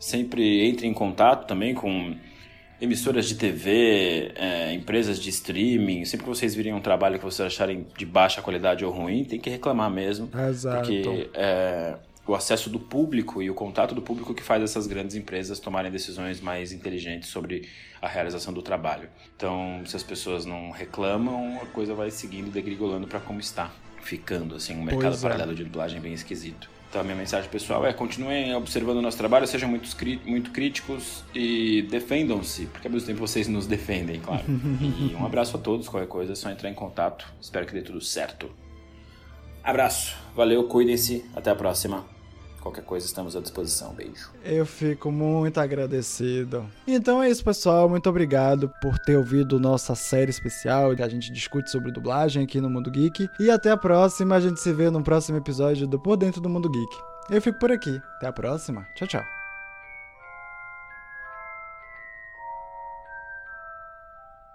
Sempre 0.00 0.66
entre 0.66 0.88
em 0.88 0.92
contato 0.92 1.46
também 1.46 1.74
com 1.74 2.16
emissoras 2.80 3.28
de 3.28 3.36
TV, 3.36 4.32
é, 4.34 4.74
empresas 4.74 5.20
de 5.20 5.30
streaming. 5.30 6.04
Sempre 6.04 6.24
que 6.24 6.28
vocês 6.28 6.56
virem 6.56 6.74
um 6.74 6.80
trabalho 6.80 7.20
que 7.20 7.24
vocês 7.24 7.46
acharem 7.46 7.86
de 7.96 8.04
baixa 8.04 8.42
qualidade 8.42 8.84
ou 8.84 8.90
ruim, 8.90 9.22
tem 9.22 9.38
que 9.38 9.48
reclamar 9.48 9.88
mesmo. 9.88 10.28
Exato. 10.48 10.88
Porque 10.88 11.30
é, 11.34 11.94
o 12.26 12.34
acesso 12.34 12.70
do 12.70 12.78
público 12.78 13.42
e 13.42 13.50
o 13.50 13.54
contato 13.54 13.94
do 13.94 14.02
público 14.02 14.32
que 14.32 14.42
faz 14.42 14.62
essas 14.62 14.86
grandes 14.86 15.16
empresas 15.16 15.58
tomarem 15.58 15.90
decisões 15.90 16.40
mais 16.40 16.72
inteligentes 16.72 17.28
sobre 17.28 17.68
a 18.00 18.06
realização 18.06 18.52
do 18.52 18.62
trabalho. 18.62 19.08
Então, 19.36 19.82
se 19.86 19.96
as 19.96 20.02
pessoas 20.02 20.44
não 20.44 20.70
reclamam, 20.70 21.60
a 21.60 21.66
coisa 21.66 21.94
vai 21.94 22.10
seguindo 22.10 22.50
degrigolando 22.50 23.08
para 23.08 23.18
como 23.18 23.40
está, 23.40 23.72
ficando 24.00 24.54
assim 24.54 24.74
um 24.74 24.84
mercado 24.84 25.10
pois 25.10 25.24
é. 25.24 25.28
paralelo 25.28 25.52
é. 25.52 25.54
de 25.54 25.64
dublagem 25.64 26.00
bem 26.00 26.12
esquisito. 26.12 26.70
Então, 26.88 27.00
a 27.00 27.04
minha 27.04 27.16
mensagem 27.16 27.48
pessoal 27.50 27.86
é: 27.86 27.92
continuem 27.92 28.54
observando 28.54 28.98
o 28.98 29.02
nosso 29.02 29.16
trabalho, 29.16 29.46
sejam 29.46 29.68
muito, 29.68 29.88
muito 30.26 30.50
críticos 30.50 31.24
e 31.34 31.82
defendam-se, 31.90 32.66
porque 32.66 32.86
ao 32.86 32.92
mesmo 32.92 33.06
tempo 33.06 33.18
vocês 33.18 33.48
nos 33.48 33.66
defendem, 33.66 34.20
claro. 34.20 34.44
e 35.00 35.14
um 35.14 35.24
abraço 35.24 35.56
a 35.56 35.60
todos, 35.60 35.88
qualquer 35.88 36.08
coisa 36.08 36.32
é 36.32 36.36
só 36.36 36.50
entrar 36.50 36.68
em 36.68 36.74
contato. 36.74 37.26
Espero 37.40 37.66
que 37.66 37.72
dê 37.72 37.82
tudo 37.82 38.00
certo. 38.00 38.50
Abraço, 39.64 40.16
valeu, 40.36 40.64
cuidem-se, 40.64 41.24
até 41.34 41.50
a 41.50 41.54
próxima. 41.54 42.11
Qualquer 42.62 42.84
coisa 42.84 43.04
estamos 43.04 43.34
à 43.34 43.40
disposição. 43.40 43.92
Beijo. 43.92 44.30
Eu 44.44 44.64
fico 44.64 45.10
muito 45.10 45.58
agradecido. 45.58 46.64
Então 46.86 47.20
é 47.20 47.28
isso, 47.28 47.44
pessoal. 47.44 47.88
Muito 47.88 48.08
obrigado 48.08 48.72
por 48.80 48.96
ter 49.00 49.16
ouvido 49.16 49.58
nossa 49.58 49.96
série 49.96 50.30
especial 50.30 50.94
que 50.94 51.02
a 51.02 51.08
gente 51.08 51.32
discute 51.32 51.68
sobre 51.70 51.90
dublagem 51.90 52.44
aqui 52.44 52.60
no 52.60 52.70
Mundo 52.70 52.90
Geek. 52.90 53.28
E 53.40 53.50
até 53.50 53.70
a 53.70 53.76
próxima. 53.76 54.36
A 54.36 54.40
gente 54.40 54.60
se 54.60 54.72
vê 54.72 54.90
no 54.90 55.02
próximo 55.02 55.38
episódio 55.38 55.88
do 55.88 55.98
Por 55.98 56.16
Dentro 56.16 56.40
do 56.40 56.48
Mundo 56.48 56.70
Geek. 56.70 56.96
Eu 57.30 57.42
fico 57.42 57.58
por 57.58 57.72
aqui. 57.72 58.00
Até 58.16 58.28
a 58.28 58.32
próxima. 58.32 58.86
Tchau, 58.94 59.08
tchau. 59.08 59.41